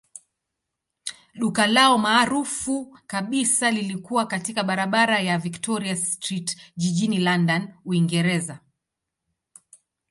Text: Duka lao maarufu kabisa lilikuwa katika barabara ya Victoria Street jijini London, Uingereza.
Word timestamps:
Duka 1.35 1.67
lao 1.67 1.97
maarufu 1.97 2.97
kabisa 3.07 3.71
lilikuwa 3.71 4.27
katika 4.27 4.63
barabara 4.63 5.19
ya 5.19 5.37
Victoria 5.37 5.95
Street 5.95 6.57
jijini 6.75 7.19
London, 7.19 7.73
Uingereza. 7.85 8.59